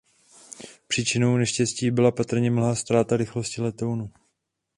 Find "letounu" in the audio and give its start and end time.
3.61-4.11